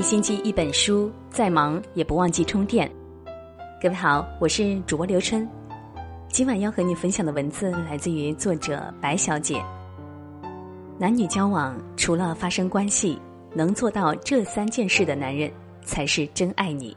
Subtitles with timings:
[0.00, 2.90] 一星期一本书，再忙也不忘记充电。
[3.82, 5.46] 各位好，我是主播刘春。
[6.30, 9.62] 今晚要和你分享的文字来自于作者白小姐。
[10.98, 13.20] 男女交往，除了发生关系，
[13.54, 15.52] 能做到这三件事的男人，
[15.84, 16.96] 才是真爱你。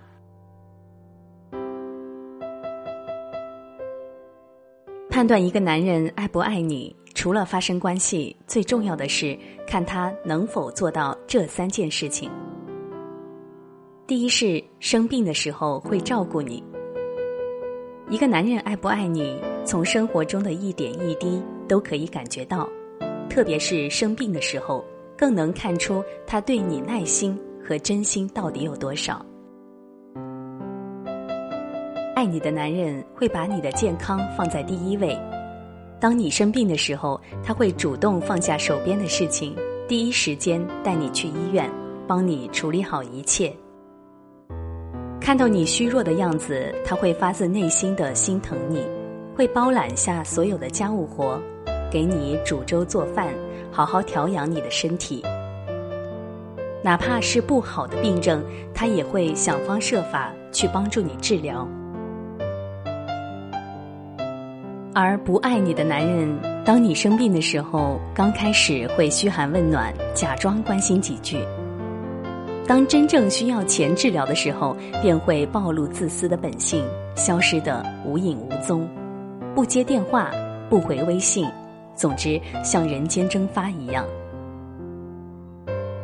[5.10, 12.31] 判断一个男人爱不爱你，除了发生关系，最重要的是看他能否做到这三件事情。
[14.05, 16.62] 第一是生病的时候会照顾你。
[18.09, 22.67] 一个男人爱不爱你，从生活中的一点一滴都可以感觉到，
[23.29, 24.84] 特别是生病的时候，
[25.17, 29.26] 更能看出他对你耐心和真心到底有多少。
[32.13, 35.17] 爱你的男人会把你的健康放在第一位，
[35.98, 39.55] 当你生病的时候，他会主动放下手边的事情，
[39.88, 41.71] 第一时间带你去医院，
[42.05, 43.55] 帮你处理好一切。
[45.24, 48.85] 看到你虚弱的样子，他会发自内心的心疼你，
[49.34, 51.41] 会包揽下所有的家务活，
[51.90, 53.29] 给你煮粥做饭，
[53.71, 55.24] 好好调养你的身体。
[56.84, 61.66] 哪怕是不好的病症，他也会想方设法去帮助你治疗。
[64.94, 71.38] 而不爱你的男人，当你生病的时候，刚开始会嘘寒问暖，假装关心几句；
[72.66, 76.84] 当真正需要钱治疗的时候，便会暴露自私的本性，
[77.16, 78.88] 消失的无影无踪，
[79.53, 80.31] 不接电话，
[80.69, 81.46] 不回微信，
[81.94, 84.06] 总之像人间蒸发一样。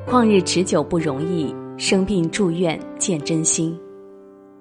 [0.06, 3.80] 旷日持久不容易，生病住院见真心。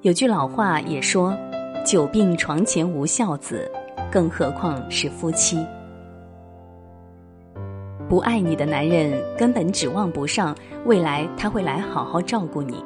[0.03, 1.37] 有句老话也说
[1.85, 3.69] ：“久病床前无孝子。”
[4.11, 5.59] 更何况是夫妻。
[8.09, 10.57] 不爱你的男人根本指望不上
[10.87, 12.83] 未来他会来好好照顾你。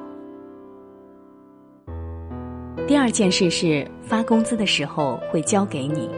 [2.88, 6.10] 第二件事是发工资的时候会交给你。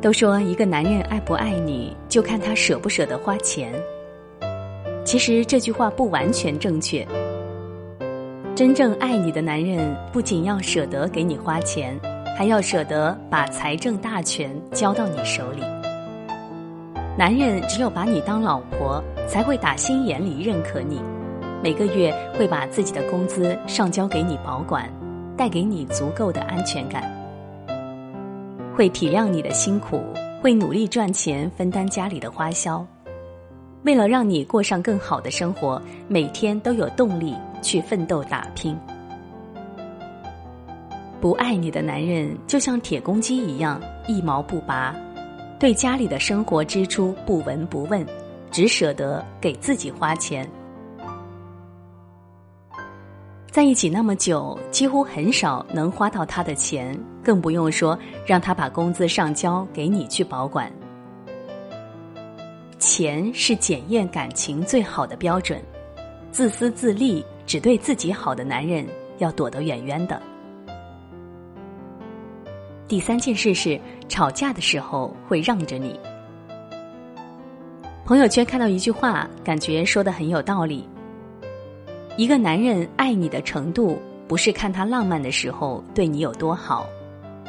[0.00, 3.72] 都说一个男人爱不爱你，就看他舍不舍得花钱。
[5.04, 7.06] 其实这句话不完全正确。
[8.54, 11.98] 真正爱你的男人，不仅要舍得给你花钱。
[12.34, 15.62] 还要舍得把财政大权交到你手里。
[17.14, 20.98] 男人只有把你当老婆，才会打心眼里认可你，
[21.62, 24.90] 每个月会把自己的工资上交给你保管，
[25.36, 27.02] 带给你足够的安全感，
[28.74, 30.00] 会体谅你的辛苦，
[30.40, 32.84] 会努力赚钱分担家里的花销，
[33.82, 38.74] 为了让你过上更好的生活，每天都有动力去奋斗打拼。
[41.20, 43.78] 不爱你的男人就像铁公鸡一样
[44.08, 44.96] 一毛不拔，
[45.62, 48.04] 对家里的生活支出不闻不问，
[48.50, 50.44] 只舍得给自己花钱。
[53.48, 57.96] 在一起那么久，几乎很少能花到他的钱，更不用说
[58.26, 60.68] 让他把工资上交给你去保管。
[62.80, 65.62] 钱是检验感情最好的标准，
[66.32, 68.84] 自私自利、只对自己好的男人
[69.18, 70.20] 要躲得远远的。
[72.92, 75.98] 第三件事是吵架的时候会让着你。
[78.04, 80.86] 朋友圈看到一句话，感觉说的很有道理。
[82.18, 83.98] 一个男人爱你的程度，
[84.28, 86.86] 不是看他浪漫的时候对你有多好，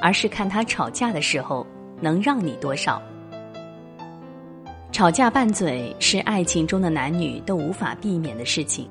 [0.02, 1.68] 而是看他吵架的时候
[2.00, 3.02] 能让你多少。
[4.94, 8.88] 吵架拌嘴是爱情中的男女都无法避免的事情。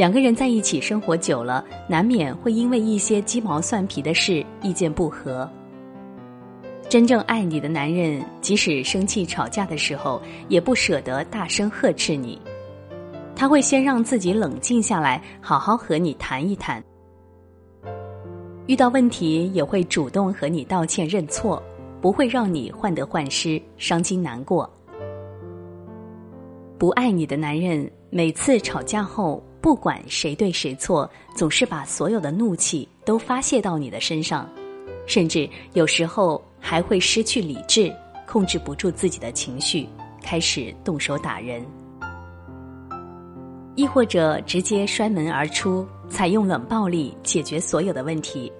[0.00, 5.46] 两个人在一起生活久了，难免会因为一些鸡毛蒜皮的事意见不合。
[6.88, 10.18] 真正爱你的男人，即使生气吵架的时候，
[10.48, 12.40] 也不舍得大声呵斥你，
[13.36, 16.82] 他会先让自己冷静下来，好好和你谈一谈。
[18.68, 21.62] 遇到问题也会主动和你道歉认错，
[22.00, 24.66] 不会让你患得患失、伤心难过。
[26.78, 29.44] 不爱你的男人，每次吵架后。
[29.60, 34.48] 不管谁对谁错，总是把所有的怒气都发泄到你的身上，
[35.06, 37.94] 甚至有时候还会失去理智，
[38.26, 39.86] 控制不住自己的情绪，
[40.22, 41.62] 开始动手打人，
[43.74, 48.50] 亦或者直接摔门而出，采用冷暴力解决所有的问题，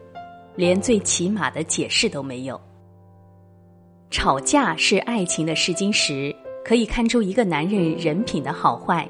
[0.55, 2.61] 连最起码的解释都没有。
[4.11, 9.09] 吵架是爱情的试金石，可以看出一个男人人品的好坏。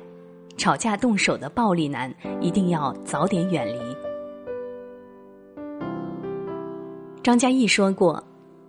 [0.60, 3.96] 吵架动手的暴力男一定要早点远离。
[7.22, 8.22] 张嘉译说过：“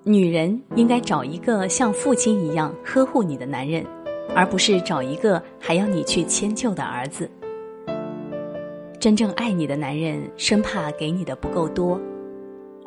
[0.03, 3.85] 女人应该找一个像父亲一样呵护你的男人，
[4.33, 7.29] 而不是找一个还要你去迁就的儿子。
[8.97, 11.99] 真正爱你的男人，生怕给你的不够多，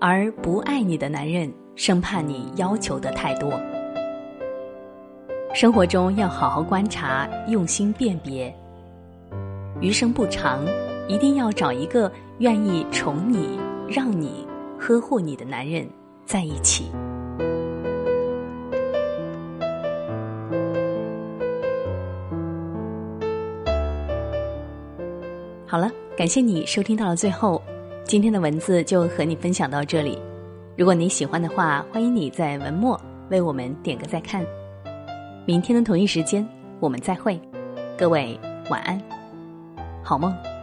[0.00, 3.52] 而不爱你的男人，生怕你要求的太多。
[5.52, 8.50] 生活中要好好观察，用心辨别。
[9.80, 10.64] 余生不长，
[11.08, 14.46] 一定要找一个愿意宠你、让你、
[14.78, 15.88] 呵护你的男人
[16.24, 16.90] 在一起。
[25.66, 25.90] 好了。
[26.16, 27.60] 感谢你收听到了最后，
[28.04, 30.16] 今天的文字就和你分享到这里。
[30.76, 32.98] 如果你喜欢的话，欢迎你在文末
[33.30, 34.46] 为我们点个再看。
[35.44, 36.48] 明天的同一时间，
[36.78, 37.36] 我们再会。
[37.98, 38.38] 各位
[38.70, 38.96] 晚安，
[40.04, 40.53] 好梦。